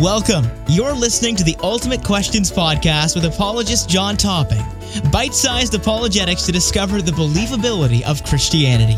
[0.00, 0.46] Welcome.
[0.66, 4.64] You're listening to the Ultimate Questions Podcast with apologist Jon Topping.
[5.12, 8.94] Bite sized apologetics to discover the believability of Christianity.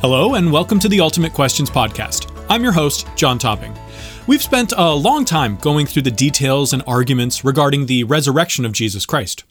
[0.00, 2.32] Hello, and welcome to the Ultimate Questions Podcast.
[2.48, 3.76] I'm your host, Jon Topping.
[4.28, 8.70] We've spent a long time going through the details and arguments regarding the resurrection of
[8.70, 9.42] Jesus Christ.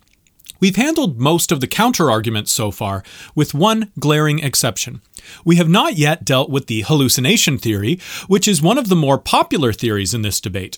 [0.59, 3.03] We've handled most of the counter arguments so far,
[3.35, 5.01] with one glaring exception.
[5.45, 9.17] We have not yet dealt with the hallucination theory, which is one of the more
[9.17, 10.77] popular theories in this debate.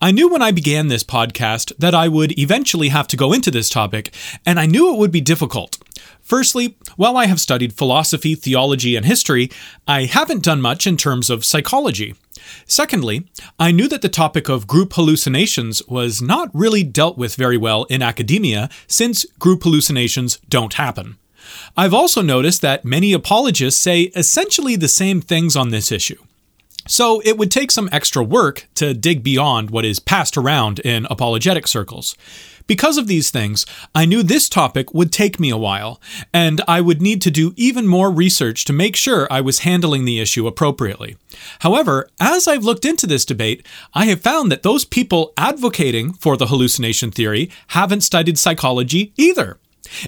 [0.00, 3.50] I knew when I began this podcast that I would eventually have to go into
[3.50, 4.14] this topic,
[4.46, 5.78] and I knew it would be difficult.
[6.22, 9.50] Firstly, while I have studied philosophy, theology, and history,
[9.86, 12.14] I haven't done much in terms of psychology.
[12.66, 13.26] Secondly,
[13.58, 17.84] I knew that the topic of group hallucinations was not really dealt with very well
[17.84, 21.16] in academia since group hallucinations don't happen.
[21.76, 26.22] I've also noticed that many apologists say essentially the same things on this issue.
[26.86, 31.06] So it would take some extra work to dig beyond what is passed around in
[31.10, 32.14] apologetic circles.
[32.66, 36.00] Because of these things, I knew this topic would take me a while,
[36.32, 40.06] and I would need to do even more research to make sure I was handling
[40.06, 41.16] the issue appropriately.
[41.58, 46.38] However, as I've looked into this debate, I have found that those people advocating for
[46.38, 49.58] the hallucination theory haven't studied psychology either.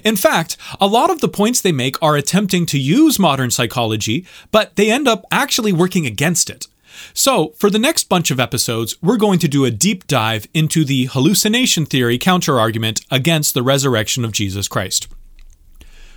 [0.03, 4.25] In fact, a lot of the points they make are attempting to use modern psychology,
[4.51, 6.67] but they end up actually working against it.
[7.13, 10.83] So, for the next bunch of episodes, we're going to do a deep dive into
[10.83, 15.07] the hallucination theory counterargument against the resurrection of Jesus Christ.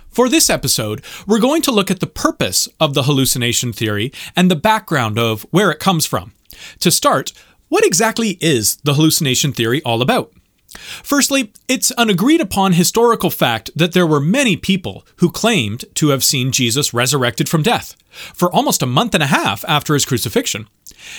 [0.09, 4.51] For this episode, we're going to look at the purpose of the hallucination theory and
[4.51, 6.33] the background of where it comes from.
[6.79, 7.31] To start,
[7.69, 10.33] what exactly is the hallucination theory all about?
[10.73, 16.09] Firstly, it's an agreed upon historical fact that there were many people who claimed to
[16.09, 17.95] have seen Jesus resurrected from death
[18.33, 20.67] for almost a month and a half after his crucifixion.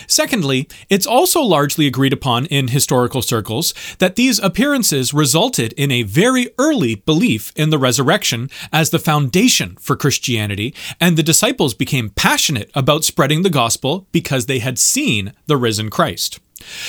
[0.06, 6.02] Secondly, it's also largely agreed upon in historical circles that these appearances resulted in a
[6.02, 12.10] very early belief in the resurrection as the foundation for Christianity, and the disciples became
[12.10, 16.38] passionate about spreading the gospel because they had seen the risen Christ.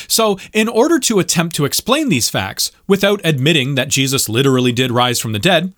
[0.08, 4.92] So, in order to attempt to explain these facts without admitting that Jesus literally did
[4.92, 5.74] rise from the dead,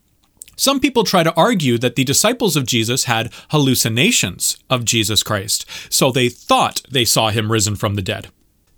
[0.55, 5.65] some people try to argue that the disciples of Jesus had hallucinations of Jesus Christ,
[5.89, 8.29] so they thought they saw him risen from the dead.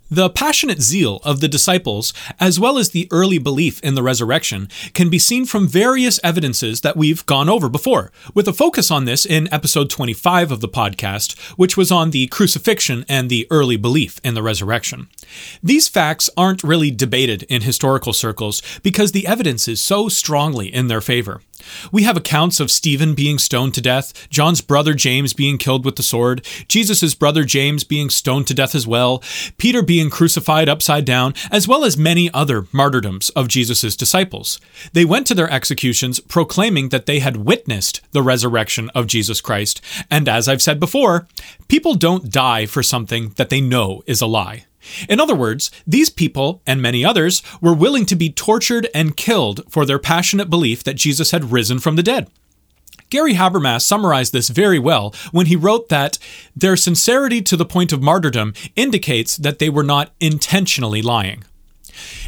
[0.09, 4.69] The passionate zeal of the disciples, as well as the early belief in the resurrection,
[4.93, 9.03] can be seen from various evidences that we've gone over before, with a focus on
[9.03, 13.75] this in episode 25 of the podcast, which was on the crucifixion and the early
[13.75, 15.09] belief in the resurrection.
[15.61, 20.87] These facts aren't really debated in historical circles because the evidence is so strongly in
[20.87, 21.41] their favor.
[21.91, 25.95] We have accounts of Stephen being stoned to death, John's brother James being killed with
[25.95, 29.23] the sword, Jesus' brother James being stoned to death as well,
[29.57, 34.59] Peter being crucified upside down, as well as many other martyrdoms of Jesus' disciples.
[34.93, 39.81] They went to their executions proclaiming that they had witnessed the resurrection of Jesus Christ,
[40.09, 41.27] and as I've said before,
[41.67, 44.65] people don't die for something that they know is a lie.
[45.09, 49.63] In other words, these people, and many others, were willing to be tortured and killed
[49.69, 52.29] for their passionate belief that Jesus had risen from the dead.
[53.09, 56.17] Gary Habermas summarized this very well when he wrote that
[56.55, 61.43] their sincerity to the point of martyrdom indicates that they were not intentionally lying.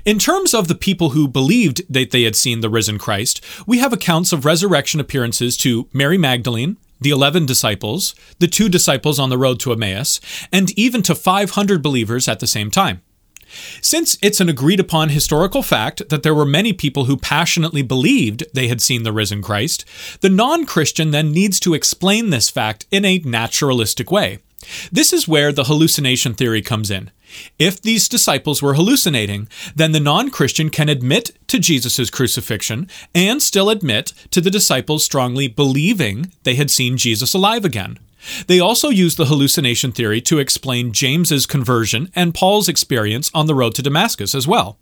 [0.06, 3.80] In terms of the people who believed that they had seen the risen Christ, we
[3.80, 9.30] have accounts of resurrection appearances to Mary Magdalene, the 11 disciples, the two disciples on
[9.30, 10.20] the road to Emmaus,
[10.52, 13.02] and even to 500 believers at the same time.
[13.82, 18.44] Since it's an agreed upon historical fact that there were many people who passionately believed
[18.54, 19.86] they had seen the risen Christ,
[20.22, 24.40] the non Christian then needs to explain this fact in a naturalistic way.
[24.92, 27.12] This is where the hallucination theory comes in.
[27.57, 33.41] If these disciples were hallucinating, then the non Christian can admit to Jesus' crucifixion and
[33.41, 37.99] still admit to the disciples strongly believing they had seen Jesus alive again.
[38.47, 43.55] They also use the hallucination theory to explain James's conversion and Paul's experience on the
[43.55, 44.78] road to Damascus as well.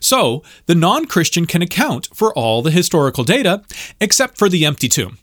[0.00, 3.62] So, the non Christian can account for all the historical data
[4.00, 5.18] except for the empty tomb.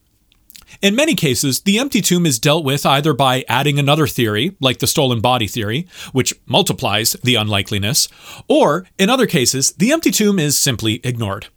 [0.81, 4.79] In many cases, the empty tomb is dealt with either by adding another theory, like
[4.79, 8.07] the stolen body theory, which multiplies the unlikeliness,
[8.47, 11.47] or, in other cases, the empty tomb is simply ignored.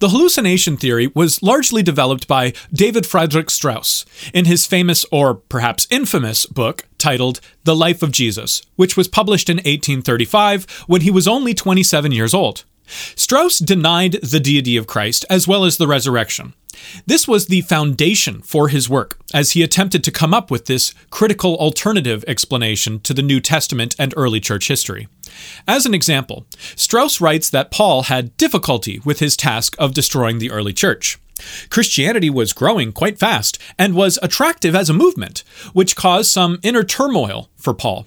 [0.00, 4.04] The hallucination theory was largely developed by David Friedrich Strauss
[4.34, 9.48] in his famous, or perhaps infamous, book titled The Life of Jesus, which was published
[9.48, 12.64] in 1835 when he was only 27 years old.
[13.16, 16.54] Strauss denied the deity of Christ as well as the resurrection.
[17.06, 20.94] This was the foundation for his work, as he attempted to come up with this
[21.10, 25.08] critical alternative explanation to the New Testament and early church history.
[25.66, 26.46] As an example,
[26.76, 31.18] Strauss writes that Paul had difficulty with his task of destroying the early church.
[31.70, 35.42] Christianity was growing quite fast and was attractive as a movement,
[35.72, 38.06] which caused some inner turmoil for Paul.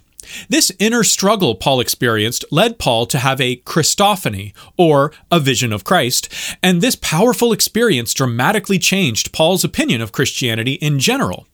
[0.49, 5.83] This inner struggle Paul experienced led Paul to have a Christophany, or a vision of
[5.83, 6.31] Christ,
[6.61, 11.47] and this powerful experience dramatically changed Paul's opinion of Christianity in general.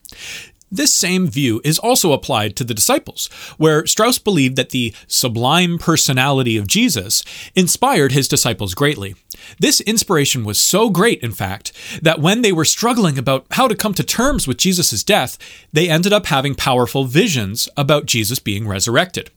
[0.72, 3.28] This same view is also applied to the disciples,
[3.58, 7.26] where Strauss believed that the sublime personality of Jesus
[7.56, 9.16] inspired his disciples greatly.
[9.60, 13.76] This inspiration was so great, in fact, that when they were struggling about how to
[13.76, 15.38] come to terms with Jesus' death,
[15.74, 19.30] they ended up having powerful visions about Jesus being resurrected.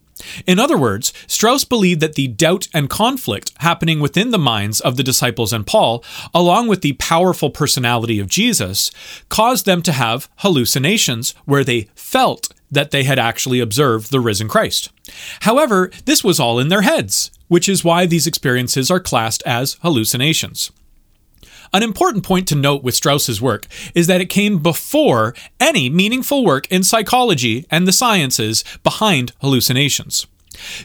[0.47, 4.97] In other words, Strauss believed that the doubt and conflict happening within the minds of
[4.97, 8.91] the disciples and Paul, along with the powerful personality of Jesus,
[9.29, 14.49] caused them to have hallucinations where they felt that they had actually observed the risen
[14.49, 14.91] Christ.
[15.41, 19.75] However, this was all in their heads, which is why these experiences are classed as
[19.83, 20.71] hallucinations.
[21.75, 23.67] An important point to note with Strauss's work
[23.97, 30.29] is that it came before any meaningful work in psychology and the sciences behind hallucinations.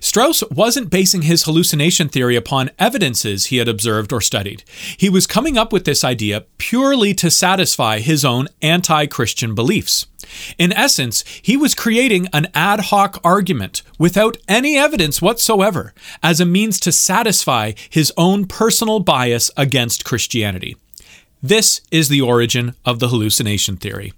[0.02, 4.64] Strauss wasn't basing his hallucination theory upon evidences he had observed or studied.
[4.98, 10.08] He was coming up with this idea purely to satisfy his own anti Christian beliefs.
[10.58, 16.46] In essence, he was creating an ad hoc argument without any evidence whatsoever as a
[16.46, 20.78] means to satisfy his own personal bias against Christianity.
[21.42, 24.14] This is the origin of the hallucination theory.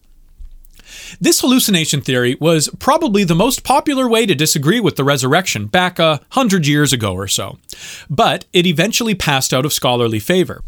[1.19, 6.00] This hallucination theory was probably the most popular way to disagree with the resurrection back
[6.00, 7.57] a hundred years ago or so,
[8.10, 10.64] but it eventually passed out of scholarly favor.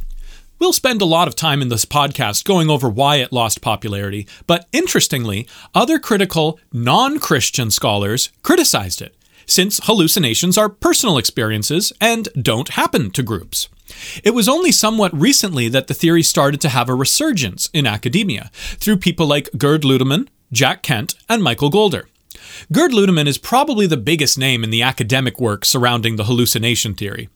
[0.64, 4.26] We'll spend a lot of time in this podcast going over why it lost popularity,
[4.48, 5.46] but interestingly,
[5.76, 9.14] other critical, non Christian scholars criticized it,
[9.46, 13.68] since hallucinations are personal experiences and don't happen to groups.
[14.24, 18.50] It was only somewhat recently that the theory started to have a resurgence in academia
[18.54, 22.06] through people like Gerd Ludemann, Jack Kent, and Michael Goulder.
[22.72, 27.30] Gerd Ludemann is probably the biggest name in the academic work surrounding the hallucination theory.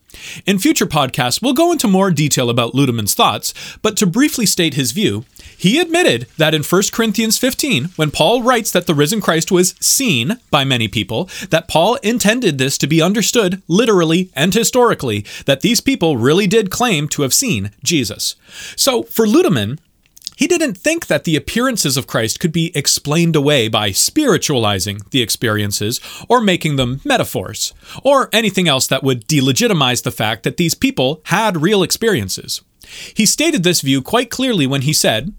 [0.45, 4.73] In future podcasts, we'll go into more detail about Ludemann's thoughts, but to briefly state
[4.73, 5.25] his view,
[5.57, 9.75] he admitted that in 1 Corinthians 15, when Paul writes that the risen Christ was
[9.79, 15.61] seen by many people, that Paul intended this to be understood literally and historically, that
[15.61, 18.35] these people really did claim to have seen Jesus.
[18.75, 19.79] So for Ludemann,
[20.38, 25.22] he didn't think that the appearances of Christ could be explained away by spiritualizing the
[25.22, 26.00] experiences
[26.30, 27.74] or making them metaphors,
[28.04, 32.62] or anything else that would delegitimize the fact that these people had real experiences.
[33.16, 35.34] He stated this view quite clearly when he said,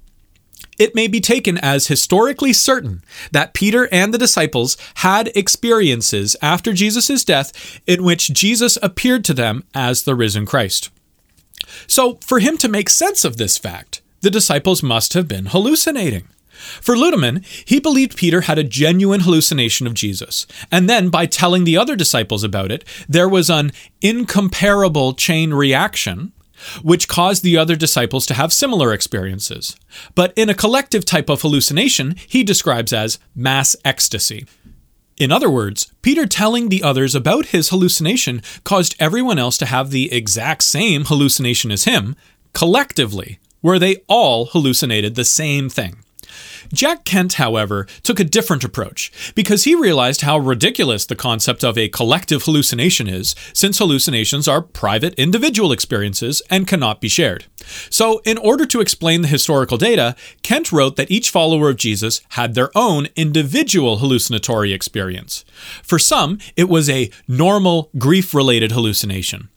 [0.79, 6.73] it may be taken as historically certain that Peter and the disciples had experiences after
[6.73, 10.91] Jesus' death in which Jesus appeared to them as the risen Christ.
[11.87, 16.29] So, for him to make sense of this fact, the disciples must have been hallucinating.
[16.59, 21.65] For Ludemann, he believed Peter had a genuine hallucination of Jesus, and then by telling
[21.65, 23.70] the other disciples about it, there was an
[24.00, 26.32] incomparable chain reaction
[26.82, 29.76] which caused the other disciples to have similar experiences.
[30.16, 34.45] But in a collective type of hallucination, he describes as mass ecstasy.
[35.16, 39.90] In other words, Peter telling the others about his hallucination caused everyone else to have
[39.90, 42.14] the exact same hallucination as him,
[42.54, 46.05] collectively, where they all hallucinated the same thing.
[46.73, 51.79] Jack Kent, however, took a different approach because he realized how ridiculous the concept of
[51.79, 57.47] a collective hallucination is, since hallucinations are private individual experiences and cannot be shared.
[57.91, 62.21] So, in order to explain the historical data, Kent wrote that each follower of Jesus
[62.31, 65.45] had their own individual hallucinatory experience.
[65.83, 69.49] For some, it was a normal grief related hallucination.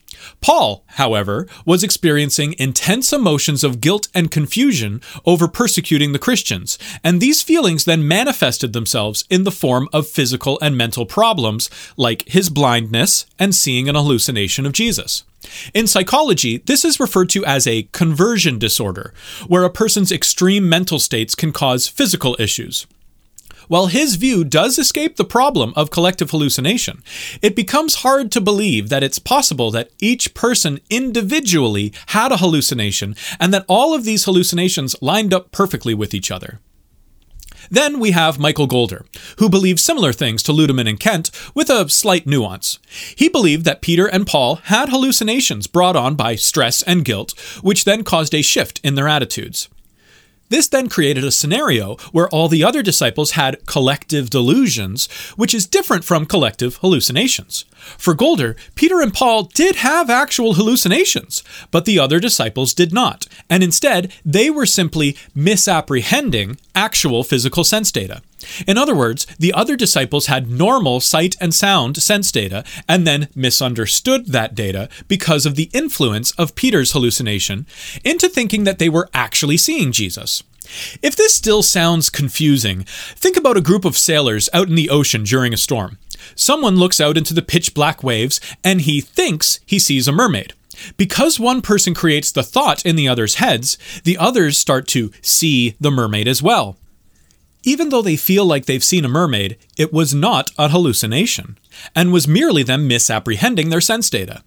[0.41, 7.19] Paul, however, was experiencing intense emotions of guilt and confusion over persecuting the Christians, and
[7.19, 12.49] these feelings then manifested themselves in the form of physical and mental problems like his
[12.49, 15.23] blindness and seeing an hallucination of Jesus.
[15.73, 19.13] In psychology, this is referred to as a conversion disorder,
[19.47, 22.85] where a person's extreme mental states can cause physical issues.
[23.71, 27.01] While his view does escape the problem of collective hallucination,
[27.41, 33.15] it becomes hard to believe that it's possible that each person individually had a hallucination
[33.39, 36.59] and that all of these hallucinations lined up perfectly with each other.
[37.69, 39.05] Then we have Michael Goulder,
[39.37, 42.77] who believes similar things to Ludemann and Kent with a slight nuance.
[43.15, 47.85] He believed that Peter and Paul had hallucinations brought on by stress and guilt, which
[47.85, 49.69] then caused a shift in their attitudes.
[50.51, 55.65] This then created a scenario where all the other disciples had collective delusions, which is
[55.65, 57.63] different from collective hallucinations.
[57.97, 61.41] For Goulder, Peter and Paul did have actual hallucinations,
[61.71, 67.89] but the other disciples did not, and instead they were simply misapprehending actual physical sense
[67.89, 68.21] data.
[68.67, 73.27] In other words, the other disciples had normal sight and sound sense data and then
[73.35, 77.65] misunderstood that data because of the influence of Peter's hallucination
[78.03, 80.43] into thinking that they were actually seeing Jesus.
[81.01, 82.83] If this still sounds confusing,
[83.15, 85.97] think about a group of sailors out in the ocean during a storm.
[86.35, 90.53] Someone looks out into the pitch black waves and he thinks he sees a mermaid.
[90.97, 95.75] Because one person creates the thought in the other's heads, the others start to see
[95.79, 96.77] the mermaid as well.
[97.63, 101.59] Even though they feel like they've seen a mermaid, it was not a hallucination,
[101.95, 104.43] and was merely them misapprehending their sense data.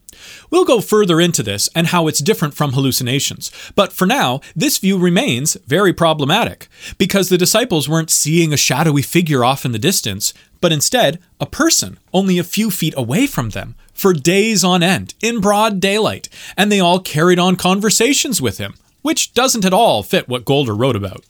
[0.50, 4.78] We'll go further into this and how it's different from hallucinations, but for now, this
[4.78, 6.68] view remains very problematic,
[6.98, 11.46] because the disciples weren't seeing a shadowy figure off in the distance, but instead, a
[11.46, 16.28] person only a few feet away from them, for days on end, in broad daylight,
[16.56, 20.76] and they all carried on conversations with him, which doesn't at all fit what Goulder
[20.76, 21.24] wrote about.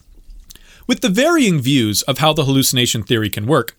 [0.86, 3.74] With the varying views of how the hallucination theory can work,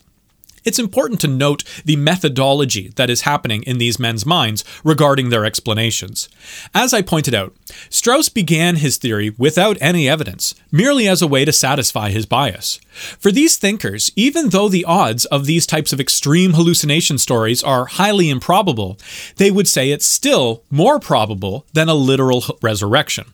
[0.64, 5.44] it's important to note the methodology that is happening in these men's minds regarding their
[5.44, 6.28] explanations.
[6.74, 7.54] As I pointed out,
[7.88, 12.80] Strauss began his theory without any evidence, merely as a way to satisfy his bias.
[13.20, 17.86] For these thinkers, even though the odds of these types of extreme hallucination stories are
[17.86, 18.98] highly improbable,
[19.36, 23.26] they would say it's still more probable than a literal resurrection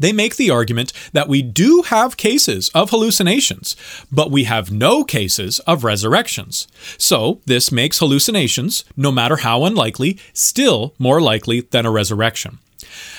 [0.00, 3.76] they make the argument that we do have cases of hallucinations,
[4.10, 6.66] but we have no cases of resurrections.
[6.98, 12.58] So, this makes hallucinations, no matter how unlikely, still more likely than a resurrection.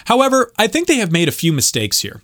[0.06, 2.22] However, I think they have made a few mistakes here.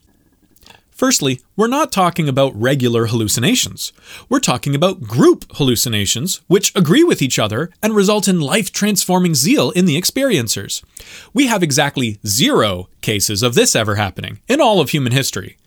[0.97, 3.93] Firstly, we're not talking about regular hallucinations.
[4.29, 9.35] We're talking about group hallucinations, which agree with each other and result in life transforming
[9.35, 10.83] zeal in the experiencers.
[11.35, 15.57] We have exactly zero cases of this ever happening in all of human history.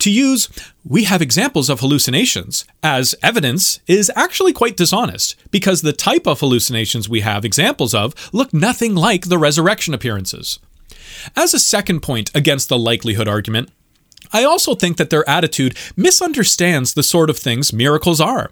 [0.00, 0.50] To use,
[0.84, 6.40] we have examples of hallucinations as evidence is actually quite dishonest because the type of
[6.40, 10.58] hallucinations we have examples of look nothing like the resurrection appearances.
[11.34, 13.70] As a second point against the likelihood argument,
[14.32, 18.50] I also think that their attitude misunderstands the sort of things miracles are.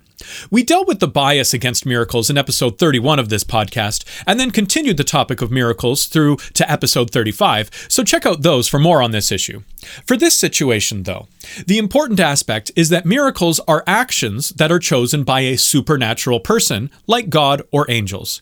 [0.50, 4.50] We dealt with the bias against miracles in episode 31 of this podcast, and then
[4.50, 9.02] continued the topic of miracles through to episode 35, so check out those for more
[9.02, 9.62] on this issue.
[10.06, 11.28] For this situation, though,
[11.66, 16.90] the important aspect is that miracles are actions that are chosen by a supernatural person,
[17.06, 18.40] like God or angels.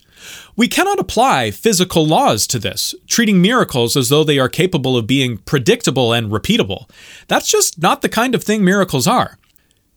[0.54, 5.06] We cannot apply physical laws to this, treating miracles as though they are capable of
[5.06, 6.88] being predictable and repeatable.
[7.26, 9.38] That's just not the kind of thing miracles are.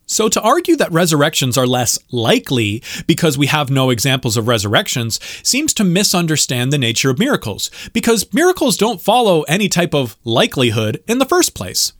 [0.08, 5.18] So, to argue that resurrections are less likely because we have no examples of resurrections
[5.42, 11.02] seems to misunderstand the nature of miracles, because miracles don't follow any type of likelihood
[11.08, 11.92] in the first place.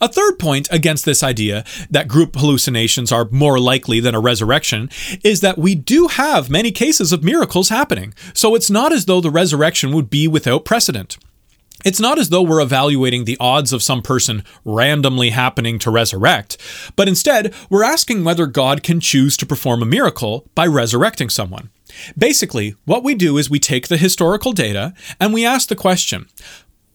[0.00, 4.90] A third point against this idea that group hallucinations are more likely than a resurrection
[5.22, 9.20] is that we do have many cases of miracles happening, so it's not as though
[9.20, 11.18] the resurrection would be without precedent.
[11.84, 16.56] It's not as though we're evaluating the odds of some person randomly happening to resurrect,
[16.96, 21.70] but instead, we're asking whether God can choose to perform a miracle by resurrecting someone.
[22.16, 26.28] Basically, what we do is we take the historical data and we ask the question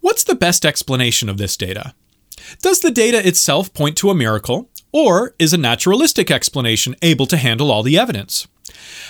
[0.01, 1.93] what's the best explanation of this data?
[2.61, 7.37] Does the data itself point to a miracle, or is a naturalistic explanation able to
[7.37, 8.47] handle all the evidence?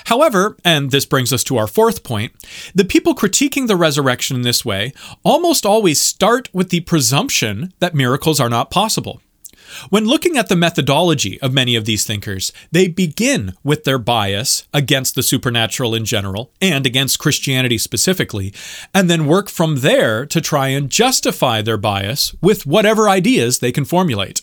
[0.05, 2.34] However, and this brings us to our fourth point,
[2.75, 4.93] the people critiquing the resurrection in this way
[5.24, 9.22] almost always start with the presumption that miracles are not possible.
[9.89, 14.67] When looking at the methodology of many of these thinkers, they begin with their bias
[14.74, 18.53] against the supernatural in general and against Christianity specifically,
[18.93, 23.72] and then work from there to try and justify their bias with whatever ideas they
[23.72, 24.41] can formulate.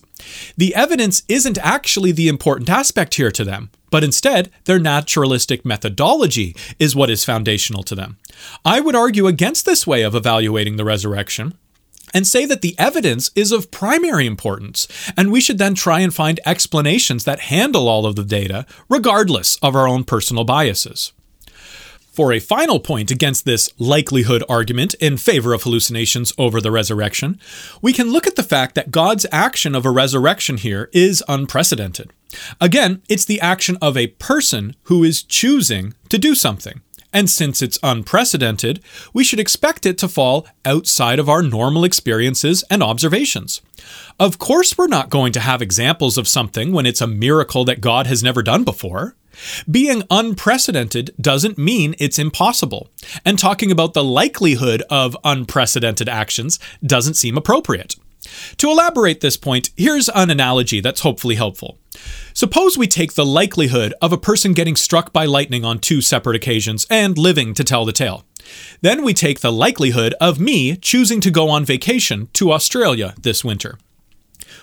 [0.56, 6.54] The evidence isn't actually the important aspect here to them, but instead, their naturalistic methodology
[6.78, 8.18] is what is foundational to them.
[8.64, 11.54] I would argue against this way of evaluating the resurrection
[12.12, 16.12] and say that the evidence is of primary importance, and we should then try and
[16.12, 21.12] find explanations that handle all of the data, regardless of our own personal biases.
[22.20, 27.40] For a final point against this likelihood argument in favor of hallucinations over the resurrection,
[27.80, 32.12] we can look at the fact that God's action of a resurrection here is unprecedented.
[32.60, 36.82] Again, it's the action of a person who is choosing to do something.
[37.10, 38.82] And since it's unprecedented,
[39.14, 43.62] we should expect it to fall outside of our normal experiences and observations.
[44.18, 47.80] Of course, we're not going to have examples of something when it's a miracle that
[47.80, 49.16] God has never done before.
[49.70, 52.90] Being unprecedented doesn't mean it's impossible,
[53.24, 57.96] and talking about the likelihood of unprecedented actions doesn't seem appropriate.
[58.58, 61.78] To elaborate this point, here's an analogy that's hopefully helpful.
[62.34, 66.36] Suppose we take the likelihood of a person getting struck by lightning on two separate
[66.36, 68.24] occasions and living to tell the tale.
[68.80, 73.44] Then we take the likelihood of me choosing to go on vacation to Australia this
[73.44, 73.78] winter.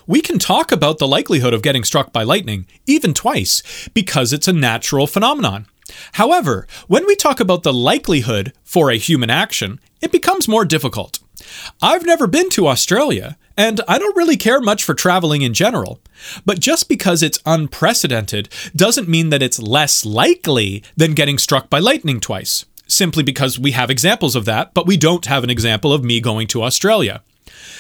[0.06, 4.48] We can talk about the likelihood of getting struck by lightning, even twice, because it's
[4.48, 5.67] a natural phenomenon.
[6.13, 11.20] However, when we talk about the likelihood for a human action, it becomes more difficult.
[11.82, 16.00] I've never been to Australia, and I don't really care much for traveling in general.
[16.46, 21.79] But just because it's unprecedented doesn't mean that it's less likely than getting struck by
[21.79, 25.94] lightning twice, simply because we have examples of that, but we don't have an example
[25.94, 27.22] of me going to Australia.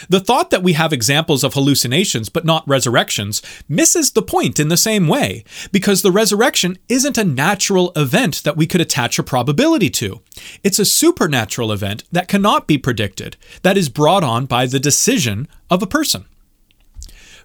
[0.09, 4.67] The thought that we have examples of hallucinations but not resurrections misses the point in
[4.67, 9.23] the same way, because the resurrection isn't a natural event that we could attach a
[9.23, 10.21] probability to.
[10.63, 15.47] It's a supernatural event that cannot be predicted, that is brought on by the decision
[15.69, 16.25] of a person.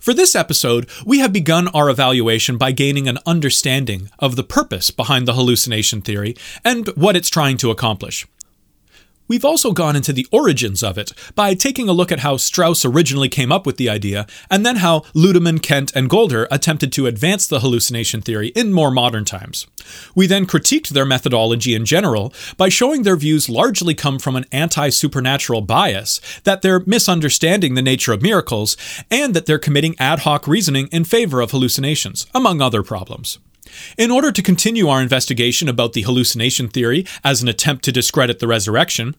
[0.00, 4.90] For this episode, we have begun our evaluation by gaining an understanding of the purpose
[4.90, 6.34] behind the hallucination theory
[6.64, 8.26] and what it's trying to accomplish.
[9.28, 12.84] We've also gone into the origins of it by taking a look at how Strauss
[12.84, 17.06] originally came up with the idea, and then how Ludemann, Kent, and Goulder attempted to
[17.06, 19.66] advance the hallucination theory in more modern times.
[20.14, 24.46] We then critiqued their methodology in general by showing their views largely come from an
[24.52, 28.76] anti supernatural bias, that they're misunderstanding the nature of miracles,
[29.10, 33.38] and that they're committing ad hoc reasoning in favor of hallucinations, among other problems.
[33.96, 38.38] In order to continue our investigation about the hallucination theory as an attempt to discredit
[38.38, 39.14] the resurrection,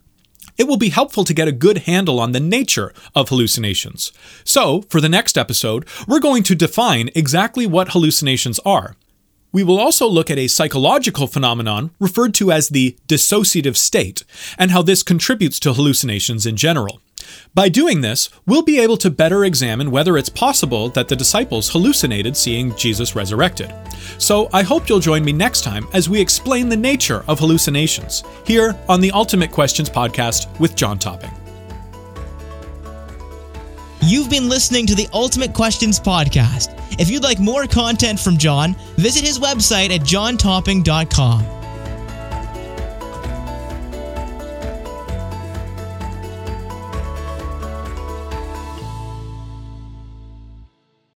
[0.57, 4.11] it will be helpful to get a good handle on the nature of hallucinations.
[4.43, 8.95] So, for the next episode, we're going to define exactly what hallucinations are.
[9.51, 14.23] We will also look at a psychological phenomenon referred to as the dissociative state,
[14.57, 17.01] and how this contributes to hallucinations in general.
[17.53, 21.69] By doing this, we'll be able to better examine whether it's possible that the disciples
[21.69, 23.73] hallucinated seeing Jesus resurrected.
[24.17, 28.23] So I hope you'll join me next time as we explain the nature of hallucinations
[28.45, 31.31] here on the Ultimate Questions podcast with Jon Topping.
[34.05, 36.77] You've been listening to the Ultimate Questions podcast.
[36.99, 41.62] If you'd like more content from Jon, visit his website at jontopping.com.